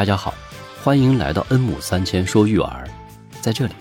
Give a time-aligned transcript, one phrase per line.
[0.00, 0.32] 大家好，
[0.82, 2.88] 欢迎来到恩母三千说育儿。
[3.42, 3.74] 在这里，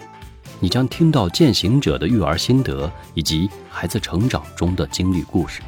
[0.59, 5.61] 你将听到践行者的育儿心得以及孩子成长中的经历故事。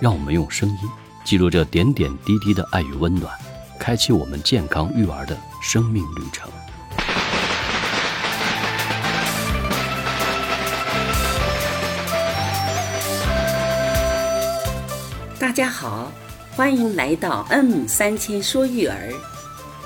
[0.00, 0.78] 让我们用声音
[1.26, 3.30] 记录这点点滴滴的爱与温暖，
[3.78, 6.50] 开启我们健康育儿的生命旅程。
[15.38, 16.10] 大家好，
[16.52, 19.12] 欢迎来到恩母三千说育儿，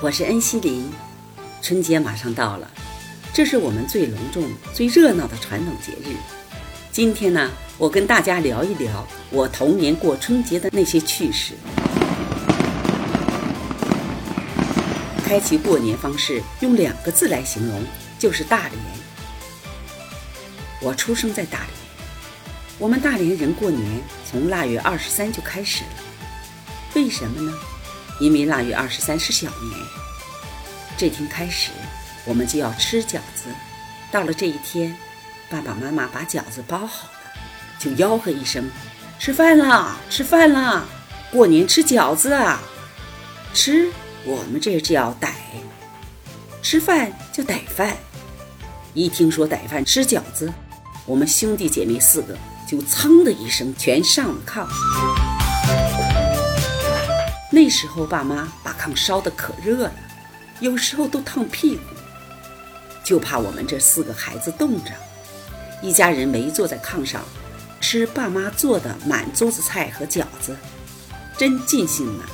[0.03, 0.91] 我是恩熙林。
[1.61, 2.67] 春节马上到了，
[3.31, 6.15] 这是我们最隆重、最热闹的传统节日。
[6.91, 11.53] 今天呢，我跟大家聊一聊我童年过春节的那些趣事。
[15.23, 17.83] 开启过年方式用两个字来形容，
[18.17, 18.79] 就是大连。
[20.81, 21.69] 我出生在大连。
[22.79, 25.89] 我们大连人过年从腊月二十三就开始了，
[26.95, 27.53] 为什么呢？
[28.21, 29.73] 因为腊月二十三是小年，
[30.95, 31.71] 这天开始
[32.23, 33.49] 我们就要吃饺子。
[34.11, 34.95] 到了这一天，
[35.49, 37.11] 爸爸妈妈把饺子包好了，
[37.79, 38.69] 就吆喝一声
[39.17, 40.85] ：“吃饭啦，吃饭啦！
[41.31, 42.61] 过年吃饺子啊！”
[43.55, 43.91] 吃，
[44.23, 45.29] 我们这叫逮；
[46.61, 47.97] 吃饭叫逮饭。
[48.93, 50.53] 一听说逮饭吃饺子，
[51.07, 52.37] 我们兄弟姐妹四个。
[52.67, 55.30] 就噌的一声，全上了炕。
[57.53, 59.93] 那时候，爸妈把炕烧得可热了，
[60.61, 61.83] 有时候都烫屁股，
[63.03, 64.91] 就怕我们这四个孩子冻着。
[65.81, 67.21] 一家人围坐在炕上，
[67.81, 70.55] 吃爸妈做的满桌子菜和饺子，
[71.37, 72.25] 真尽兴啊！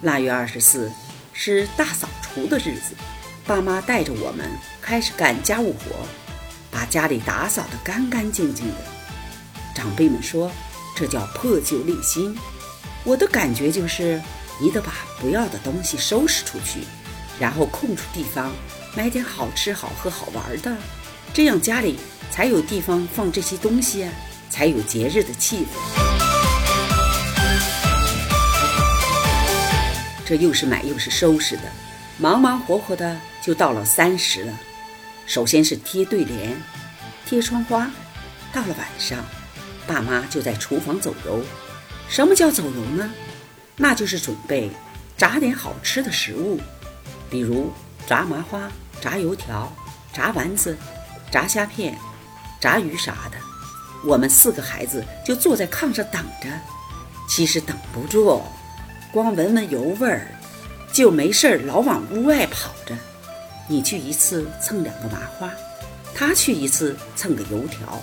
[0.00, 0.90] 腊月二十四
[1.34, 2.94] 是大扫除的日子，
[3.46, 4.50] 爸妈带着我们
[4.80, 6.06] 开始干家务活，
[6.70, 8.76] 把家里打扫得干干净净的。
[9.74, 10.50] 长辈们说，
[10.96, 12.34] 这叫破旧立新。
[13.04, 14.18] 我的感觉就是，
[14.58, 16.80] 你得把不要的东西收拾出去，
[17.38, 18.50] 然后空出地方
[18.96, 20.74] 买点好吃、好喝、好玩的，
[21.34, 21.98] 这样家里
[22.30, 24.12] 才有地方放这些东西啊，
[24.48, 25.68] 才有节日的气氛。
[30.24, 31.62] 这又是买又是收拾的，
[32.16, 34.58] 忙忙活活的就到了三十了。
[35.26, 36.56] 首先是贴对联、
[37.26, 37.90] 贴窗花，
[38.50, 39.22] 到了晚上。
[39.86, 41.44] 爸妈就在厨房走油，
[42.08, 43.10] 什么叫走油呢？
[43.76, 44.70] 那就是准备
[45.16, 46.60] 炸点好吃的食物，
[47.28, 47.72] 比如
[48.06, 48.70] 炸麻花、
[49.00, 49.72] 炸油条、
[50.12, 50.76] 炸丸子、
[51.30, 51.98] 炸虾片、
[52.60, 53.36] 炸鱼啥的。
[54.04, 56.48] 我们四个孩子就坐在炕上等着，
[57.28, 58.42] 其实等不住，
[59.10, 60.28] 光闻闻油味儿，
[60.92, 62.94] 就没事儿老往屋外跑着。
[63.66, 65.50] 你去一次蹭两个麻花，
[66.14, 68.00] 他去一次蹭个油条。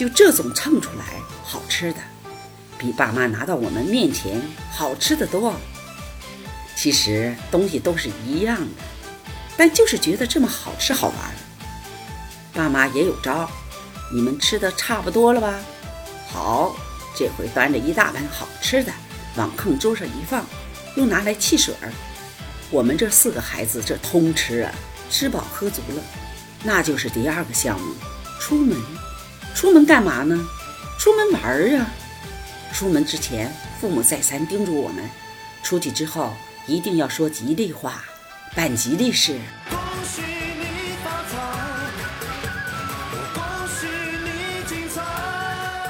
[0.00, 1.98] 就这种蹭出来好吃的，
[2.78, 4.40] 比爸妈拿到我们面前
[4.72, 5.54] 好吃的多。
[6.74, 8.82] 其实东西都是一样的，
[9.58, 11.16] 但就是觉得这么好吃好玩。
[12.54, 13.46] 爸妈也有招，
[14.10, 15.60] 你们吃的差不多了吧？
[16.32, 16.74] 好，
[17.14, 18.90] 这回端着一大盆好吃的
[19.36, 20.46] 往炕桌上一放，
[20.96, 21.92] 又拿来汽水儿。
[22.70, 24.72] 我们这四个孩子这通吃啊，
[25.10, 26.02] 吃饱喝足了，
[26.64, 27.92] 那就是第二个项目，
[28.40, 28.78] 出门。
[29.54, 30.48] 出门干嘛呢？
[30.98, 31.86] 出门玩儿啊！
[32.72, 35.08] 出门之前，父母再三叮嘱我们，
[35.62, 36.32] 出去之后
[36.66, 38.04] 一定要说吉利话，
[38.54, 39.38] 办吉利事。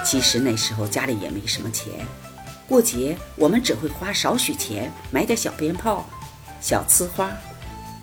[0.04, 2.06] 其实那时候家里也没什么钱，
[2.66, 6.08] 过节我们只会花少许钱买点小鞭炮、
[6.60, 7.30] 小呲花，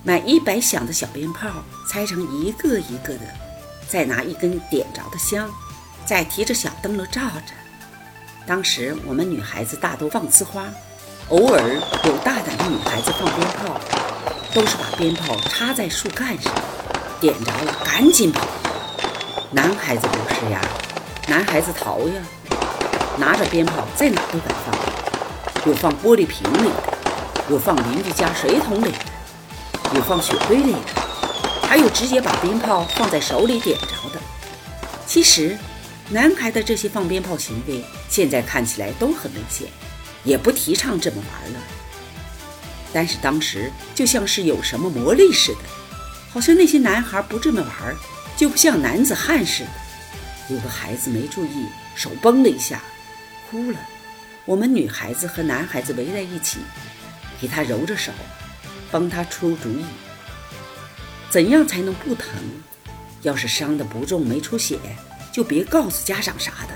[0.02, 3.47] 买一百响的小鞭炮，拆成一个一个的。
[3.90, 5.48] 再拿一根点着的香，
[6.04, 7.54] 再提着小灯笼照着。
[8.46, 10.64] 当时我们女孩子大都放呲花，
[11.28, 11.60] 偶尔
[12.04, 13.80] 有大胆的女孩子放鞭炮，
[14.54, 16.52] 都是把鞭炮插在树干上，
[17.18, 18.46] 点着了赶紧跑。
[19.50, 20.60] 男孩子不是呀，
[21.26, 22.22] 男孩子逃呀，
[23.16, 26.74] 拿着鞭炮在哪都敢放，有放玻璃瓶里的，
[27.48, 28.98] 有放邻居家水桶里的，
[29.94, 31.07] 有放雪堆里的。
[31.68, 34.18] 还有直接把鞭炮放在手里点着的。
[35.06, 35.54] 其实，
[36.08, 39.68] 男孩的这些放鞭炮行为，现在看起来都很危险，
[40.24, 41.60] 也不提倡这么玩了。
[42.90, 45.60] 但是当时就像是有什么魔力似的，
[46.30, 47.94] 好像那些男孩不这么玩，
[48.34, 49.70] 就不像男子汉似的。
[50.48, 52.82] 有个孩子没注意，手崩了一下，
[53.50, 53.78] 哭了。
[54.46, 56.60] 我们女孩子和男孩子围在一起，
[57.38, 58.10] 给他揉着手，
[58.90, 59.84] 帮他出主意。
[61.30, 62.30] 怎样才能不疼？
[63.22, 64.78] 要是伤的不重没出血，
[65.32, 66.74] 就别告诉家长啥的。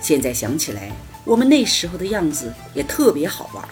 [0.00, 0.90] 现在想起来，
[1.24, 3.62] 我们那时候的样子也特别好玩。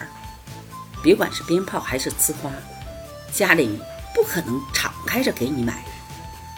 [1.01, 2.51] 别管是鞭炮还是呲花，
[3.31, 3.79] 家里
[4.13, 5.83] 不可能敞开着给你买，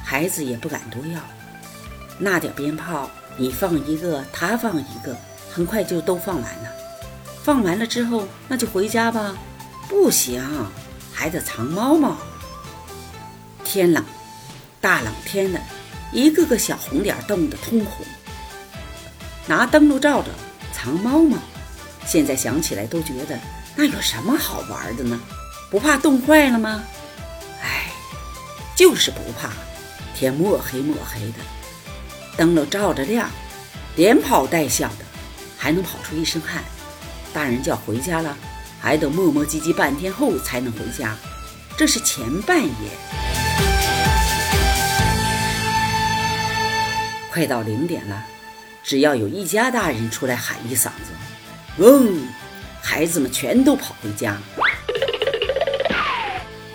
[0.04, 1.22] 孩子也不敢多要。
[2.20, 5.16] 那点鞭炮，你放一个，他放一个，
[5.50, 6.70] 很快就都放完了。
[7.44, 9.36] 放完了之后，那就回家吧。
[9.88, 10.44] 不行，
[11.14, 12.18] 还得藏猫猫。
[13.72, 14.04] 天冷，
[14.82, 15.62] 大冷天的，
[16.12, 18.06] 一个个小红脸冻得通红，
[19.48, 20.28] 拿灯笼照着
[20.74, 21.38] 藏猫猫。
[22.06, 23.40] 现在想起来都觉得
[23.78, 25.18] 那有什么好玩的呢？
[25.70, 26.84] 不怕冻坏了吗？
[27.64, 27.94] 哎，
[28.76, 29.54] 就是不怕。
[30.14, 31.38] 天墨黑墨黑的，
[32.36, 33.30] 灯笼照着亮，
[33.96, 35.06] 连跑带笑的，
[35.58, 36.62] 还能跑出一身汗。
[37.34, 38.38] 大人叫回家了。
[38.82, 41.16] 还得磨磨唧唧半天后才能回家，
[41.78, 43.31] 这是前半夜。
[47.32, 48.26] 快到零点了，
[48.84, 51.14] 只要有一家大人出来喊一嗓子，
[51.78, 52.28] 嗡，
[52.82, 54.38] 孩子们全都跑回家。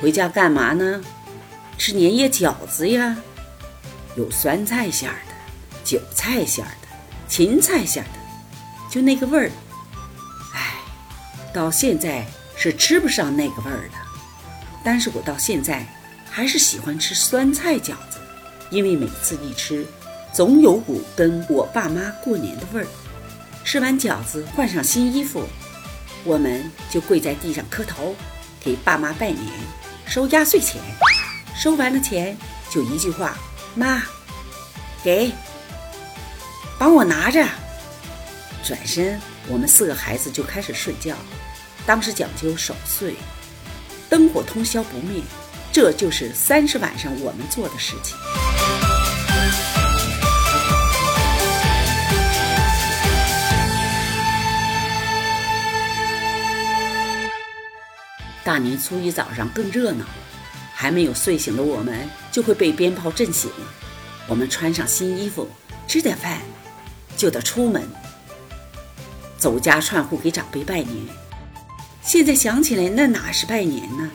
[0.00, 1.02] 回家干嘛呢？
[1.76, 3.14] 吃年夜饺子呀，
[4.16, 5.34] 有酸菜馅儿的，
[5.84, 6.88] 韭菜馅儿的，
[7.28, 9.50] 芹菜馅儿的，就那个味儿。
[11.52, 12.24] 到现在
[12.54, 13.98] 是吃不上那个味儿的，
[14.82, 15.86] 但是我到现在
[16.30, 18.18] 还是喜欢吃酸菜饺子，
[18.70, 19.86] 因为每次一吃，
[20.36, 22.86] 总有股跟我爸妈过年的味儿。
[23.64, 25.42] 吃完饺子，换上新衣服，
[26.24, 28.14] 我们就跪在地上磕头，
[28.60, 29.48] 给爸妈拜年，
[30.06, 30.78] 收压岁钱。
[31.56, 32.36] 收完了钱，
[32.68, 33.34] 就一句话
[33.74, 34.02] ：“妈，
[35.02, 35.32] 给，
[36.78, 37.42] 帮我拿着。”
[38.62, 39.18] 转身，
[39.48, 41.16] 我们四个孩子就开始睡觉。
[41.86, 43.14] 当时讲究守岁，
[44.10, 45.22] 灯火通宵不灭，
[45.72, 48.14] 这就是三十晚上我们做的事情。
[58.46, 60.04] 大年初一早上更热闹，
[60.72, 63.50] 还没有睡醒的我们就会被鞭炮震醒。
[64.28, 65.48] 我们穿上新衣服，
[65.88, 66.38] 吃点饭，
[67.16, 67.82] 就得出门，
[69.36, 71.04] 走家串户给长辈拜年。
[72.02, 74.08] 现在想起来，那哪是拜年呢？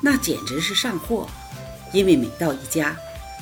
[0.00, 1.28] 那简直是上货，
[1.92, 2.96] 因为每到一家，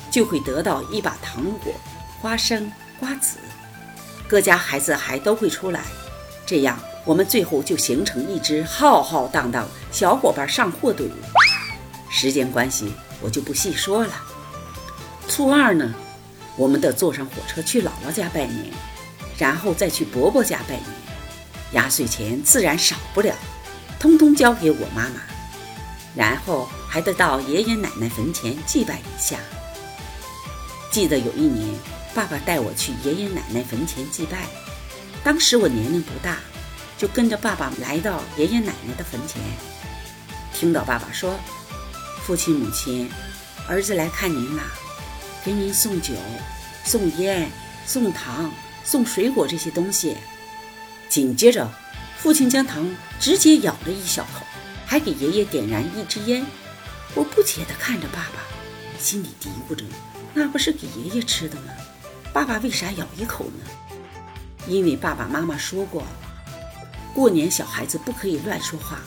[0.09, 1.71] 就会得到一把糖果、
[2.19, 3.37] 花生、瓜子，
[4.27, 5.81] 各家孩子还都会出来，
[6.47, 11.11] 这样我们最后就形成一支浩浩荡荡小伙伴上货队伍。
[12.11, 12.91] 时间关系，
[13.21, 14.13] 我就不细说了。
[15.27, 15.93] 初二呢，
[16.55, 18.65] 我们得坐上火车去姥姥家拜年，
[19.37, 20.85] 然后再去伯伯家拜年，
[21.73, 23.33] 压岁钱自然少不了。
[23.99, 25.21] 通通交给我妈妈，
[26.15, 29.37] 然后还得到爷爷奶奶坟前祭拜一下。
[30.89, 31.75] 记得有一年，
[32.15, 34.47] 爸爸带我去爷爷奶奶坟前祭拜，
[35.23, 36.37] 当时我年龄不大，
[36.99, 39.41] 就跟着爸爸来到爷爷奶奶的坟前，
[40.53, 41.39] 听到爸爸说
[42.27, 43.09] ：“父亲母亲，
[43.69, 44.63] 儿子来看您了，
[45.45, 46.13] 给您送酒、
[46.83, 47.49] 送烟、
[47.85, 48.51] 送糖、
[48.83, 50.17] 送水果这些东西。”
[51.09, 51.67] 紧接着。
[52.21, 52.85] 父亲将糖
[53.17, 54.45] 直接咬了一小口，
[54.85, 56.45] 还给爷爷点燃一支烟。
[57.15, 58.41] 我不解地看着爸爸，
[58.99, 59.85] 心里嘀咕着：
[60.33, 61.71] 那不是给爷爷吃的吗？
[62.33, 63.97] 爸爸为啥咬一口呢？
[64.67, 66.03] 因为爸爸妈妈说过，
[67.13, 68.99] 过年小孩子不可以乱说话，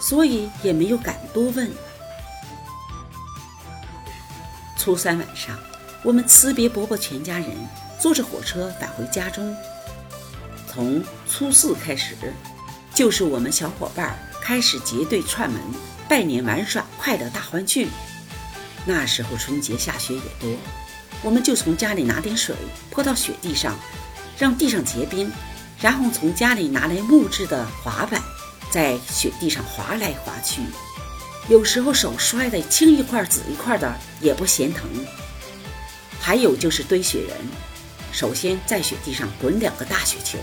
[0.00, 1.70] 所以也没有敢多问。
[4.78, 5.58] 初三晚上，
[6.02, 7.48] 我们辞别伯伯全家人，
[8.00, 9.54] 坐着火车返回家中。
[10.66, 12.16] 从初四开始，
[12.94, 15.60] 就是我们小伙伴开始结队串门
[16.08, 17.88] 拜年玩耍，快乐大欢聚。
[18.84, 20.50] 那时候春节下雪也多，
[21.22, 22.56] 我们就从家里拿点水
[22.90, 23.78] 泼到雪地上，
[24.36, 25.30] 让地上结冰，
[25.82, 28.22] 然后从家里拿来木质的滑板，
[28.70, 30.62] 在雪地上滑来滑去。
[31.48, 34.88] 有时候手摔得青一块紫一块的，也不嫌疼。
[36.20, 37.36] 还有就是堆雪人。
[38.12, 40.38] 首先在雪地上滚两个大雪球，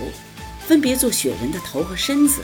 [0.68, 2.42] 分别做雪人的头和身子，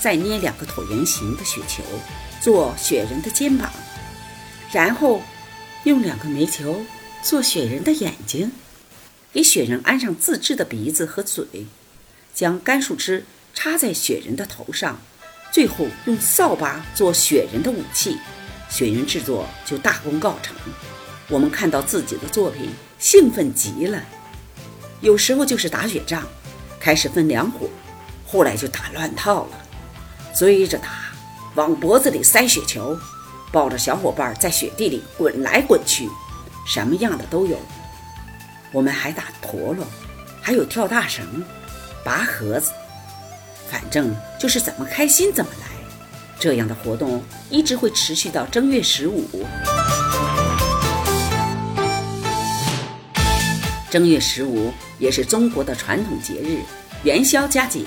[0.00, 1.84] 再捏两个椭圆形的雪球
[2.40, 3.70] 做雪人的肩膀，
[4.72, 5.22] 然后
[5.84, 6.84] 用两个煤球
[7.22, 8.50] 做雪人的眼睛，
[9.32, 11.46] 给雪人安上自制的鼻子和嘴，
[12.34, 13.24] 将干树枝
[13.54, 14.98] 插在雪人的头上，
[15.52, 18.18] 最后用扫把做雪人的武器，
[18.68, 20.54] 雪人制作就大功告成。
[21.28, 22.68] 我们看到自己的作品。
[22.96, 24.02] 兴奋极了，
[25.02, 26.22] 有时候就是打雪仗，
[26.80, 27.68] 开始分两伙，
[28.26, 29.58] 后来就打乱套了，
[30.34, 31.12] 追着打，
[31.54, 32.98] 往脖子里塞雪球，
[33.52, 36.08] 抱着小伙伴在雪地里滚来滚去，
[36.66, 37.58] 什么样的都有。
[38.72, 39.86] 我们还打陀螺，
[40.40, 41.44] 还有跳大绳、
[42.04, 42.72] 拔盒子，
[43.70, 45.66] 反正就是怎么开心怎么来。
[46.38, 49.24] 这样的活动一直会持续到正月十五。
[53.90, 56.60] 正月十五也是中国的传统节日——
[57.04, 57.84] 元宵佳节。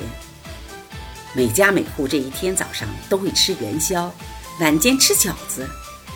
[1.34, 4.12] 每家每户这一天早上都会吃元宵，
[4.60, 5.70] 晚间吃饺子，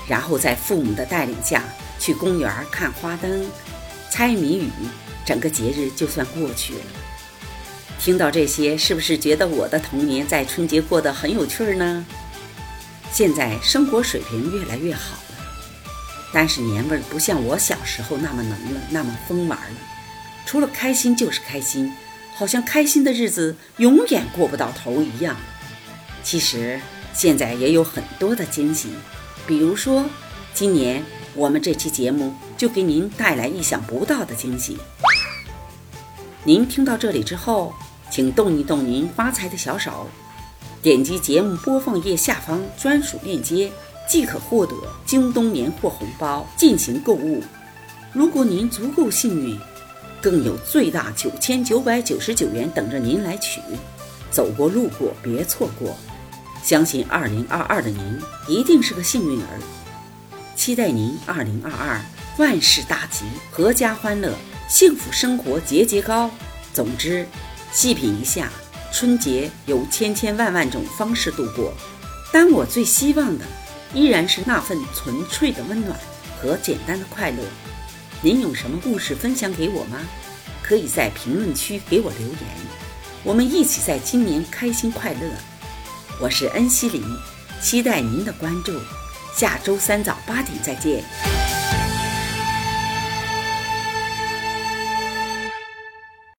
[0.08, 1.64] 然后在父母的带领下
[2.00, 3.46] 去公园看花灯、
[4.10, 4.70] 猜谜语，
[5.24, 6.82] 整个节日就算过去了。
[8.02, 12.04] 听到这些，是不是觉得我的童年在春节过得很有趣儿呢？
[13.12, 15.36] 现在生活水平越来越好了，
[16.34, 19.78] 但是年味儿不像我小时候那么浓了，那么疯玩了。
[20.48, 21.94] 除了开心就是开心，
[22.34, 25.38] 好像开心的日子永远过不到头一样。
[26.24, 26.82] 其实
[27.14, 28.90] 现在也有很多的惊喜，
[29.46, 30.10] 比如说
[30.56, 31.04] 今年
[31.36, 34.80] 我们这期节目就给您带来意想不到的惊喜。
[36.44, 37.72] 您听到这里之后，
[38.12, 40.08] 请动一动您发财的小手，
[40.84, 43.72] 点击节目播放页下方专属链接，
[44.08, 44.76] 即可获得
[45.06, 47.42] 京东年货红包进行购物。
[48.14, 49.60] 如果您足够幸运。
[50.24, 53.60] 更有最大九千九百九十九元等着您来取，
[54.30, 55.98] 走过路过别错过，
[56.62, 59.60] 相信二零二二的您一定是个幸运儿，
[60.56, 62.00] 期待您二零二二
[62.38, 64.32] 万事大吉，阖家欢乐，
[64.70, 66.30] 幸福生活节节高。
[66.72, 67.26] 总之，
[67.72, 68.52] 细品一下，
[68.92, 71.74] 春节有千千万万种方式度过，
[72.32, 73.46] 但我最希望的
[73.94, 75.98] 依然是那份纯粹的温暖
[76.40, 77.38] 和简单的快乐。
[78.22, 80.00] 您有什么故事分享给我吗？
[80.62, 82.38] 可以在评论区给我留言，
[83.24, 85.20] 我们一起在今年开心快乐。
[86.20, 87.04] 我是恩熙林，
[87.62, 88.80] 期待您的关注，
[89.36, 91.04] 下周三早八点再见。